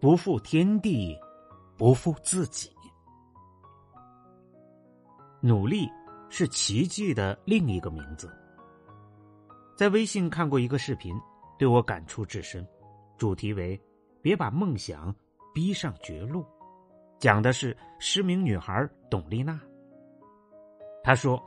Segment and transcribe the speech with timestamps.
[0.00, 1.14] 不负天地，
[1.76, 2.70] 不负自己。
[5.42, 5.86] 努力
[6.30, 8.34] 是奇迹的另一个名字。
[9.76, 11.14] 在微信看过一个视频，
[11.58, 12.66] 对我感触至深，
[13.18, 13.78] 主题为
[14.22, 15.14] “别把梦想
[15.52, 16.44] 逼上绝路”，
[17.20, 19.60] 讲的是失明女孩董丽娜。
[21.02, 21.42] 她说：“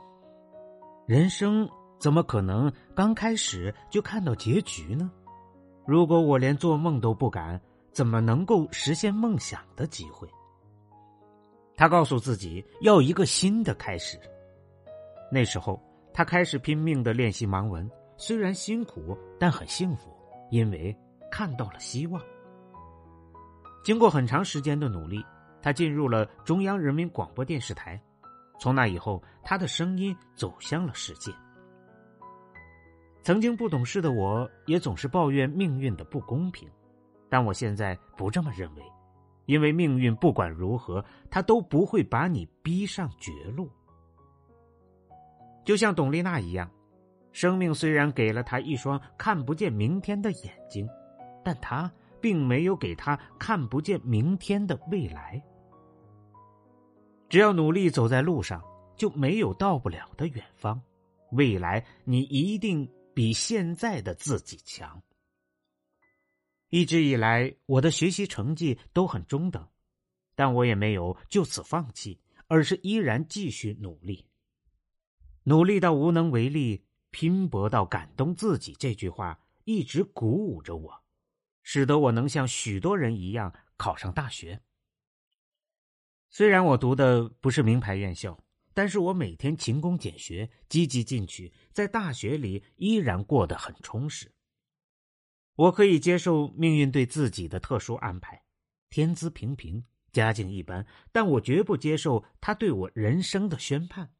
[1.06, 5.10] 人生。”怎么可能刚开始就看到结局呢？
[5.86, 7.58] 如果我连做梦都不敢，
[7.94, 10.28] 怎么能够实现梦想的机会？
[11.76, 14.18] 他告诉自己要一个新的开始。
[15.30, 15.80] 那时候，
[16.12, 20.12] 他开始拼命的练习盲文，虽然辛苦，但很幸福，
[20.50, 20.96] 因为
[21.30, 22.20] 看到了希望。
[23.84, 25.24] 经过很长时间的努力，
[25.62, 28.00] 他进入了中央人民广播电视台。
[28.58, 31.32] 从那以后，他的声音走向了世界。
[33.22, 36.68] 曾经不懂事的我，也总是抱怨命运的不公平，
[37.34, 38.82] 但我现在不这么认为，
[39.46, 43.68] 因为命运不管如何，他都不会把你逼上绝路。
[45.64, 46.70] 就像董丽娜一样，
[47.32, 50.88] 生命虽然给了她一双看不见明天的眼睛，
[51.42, 55.42] 但她并没有给她看不见明天的未来。
[57.28, 58.62] 只要努力走在路上，
[58.94, 60.80] 就没有到不了的远方。
[61.32, 62.88] 未来，你一定。
[63.16, 65.00] 比现在的自己强。
[66.74, 69.64] 一直以来，我的学习成绩都很中等，
[70.34, 74.26] 但我也没有就此放弃，而是依然继续努力。
[75.44, 81.04] 努力到无能为力，拼搏到感动自己，这句话一直鼓舞着我，
[81.62, 84.60] 使得我能像许多人一样考上大学。
[86.28, 88.36] 虽然我读的不是名牌院校。
[88.76, 94.33] 但是我每天勤工俭学，积极进取，在大学里依然过得很充实。
[95.56, 98.42] 我可以接受命运对自己的特殊安排，
[98.90, 104.12] 天资平平，家境一般，但我绝不接受他对我人生的宣判。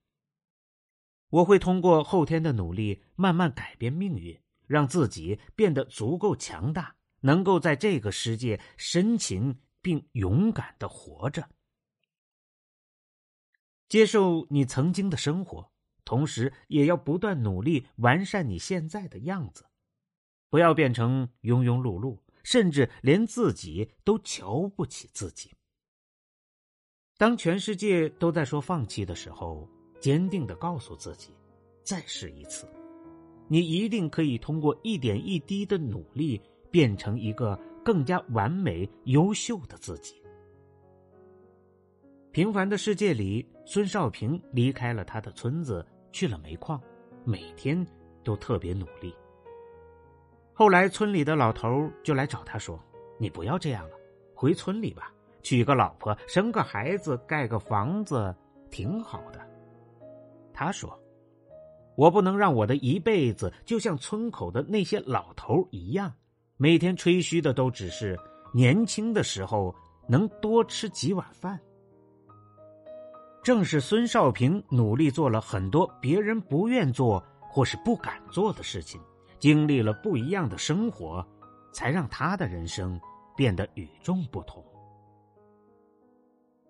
[1.31, 11.49] 我会通过后天的努力，慢慢改变命运，让自己变得足够强大，能够在这个世界深情并勇敢的活着。
[13.89, 15.73] 接受你曾经的生活，
[16.05, 19.67] 同时也要不断努力完善你现在的样子，
[20.55, 25.51] 不要变成庸庸碌碌，甚至连自己都瞧不起自己。
[27.19, 31.35] 当全世界都在说放弃的时候，坚定的告诉自己，
[31.83, 32.69] 再试一次，
[33.49, 36.41] 你一定可以通过一点一滴的努力，
[36.71, 40.15] 变成一个更加完美、优秀的自己。
[42.31, 46.81] 平凡的世界里，孙少平离开了他的村子，去了煤矿，
[47.25, 47.85] 每天
[48.23, 49.13] 都特别努力。
[50.57, 52.81] 后来，村里的老头就来找他说
[53.19, 53.97] ：“你不要这样了，
[54.37, 58.33] 回村里吧，娶个老婆，生个孩子，盖个房子，
[58.71, 59.41] 挺好的。”
[60.55, 60.97] 他说
[61.99, 66.13] ：“我不能让我的一辈子就像村口的那些老头一样，
[66.57, 68.17] 每天吹嘘的都只是
[68.53, 69.75] 年轻的时候
[70.07, 71.59] 能多吃几碗饭。”
[73.43, 79.01] 正是孙少平努力做了很多别人不愿做或是不敢做的事情，
[79.45, 81.23] 经历了不一样的生活，
[81.71, 82.99] 才让他的人生
[83.37, 84.65] 变得与众不同。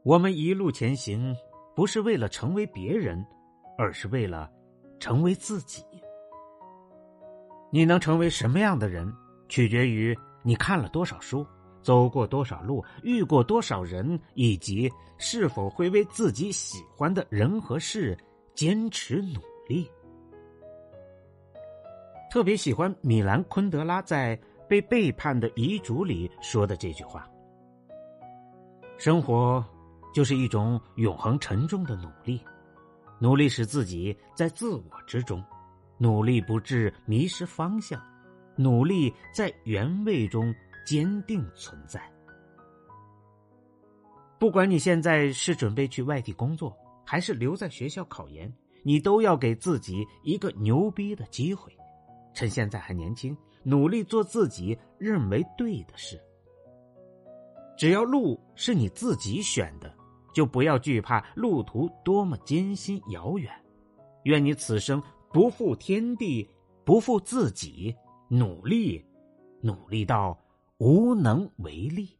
[0.02, 1.32] 我们一路前行，
[1.76, 3.24] 不是为了成为别人，
[3.78, 4.50] 而是为了
[4.98, 5.84] 成为自己。
[7.70, 9.08] 你能成为什么样的人，
[9.48, 10.12] 取决于
[10.42, 11.46] 你看了多少书。
[11.80, 18.18] 走过多少路，遇过多少人，以及是否会为自己喜欢的人和事
[18.52, 19.88] 坚持努力。
[22.34, 24.36] 特别喜欢米兰昆德拉在
[24.66, 27.30] 《被背叛的遗嘱》里说的这句话
[28.98, 29.64] ：“生活
[30.12, 32.40] 就是一种永恒沉重的努力，
[33.20, 35.44] 努力使自己在自我之中，
[35.96, 38.02] 努力不致迷失方向，
[38.56, 40.52] 努力在原位中。”
[40.84, 42.02] 坚定存在。
[44.38, 46.76] 不管你现在是准备去外地工作，
[47.06, 48.52] 还是留在学校考研，
[48.82, 51.72] 你都要给自己一个牛逼的机会。
[52.34, 56.20] 趁现在还年轻，努力做自己认为对的事。
[57.76, 59.92] 只要路是你自己选的，
[60.34, 63.50] 就不要惧怕路途多么艰辛遥远。
[64.24, 65.02] 愿你此生
[65.32, 66.48] 不负天地，
[66.84, 67.94] 不负自己，
[68.28, 69.04] 努力，
[69.60, 70.38] 努力到
[70.78, 72.18] 无能为力。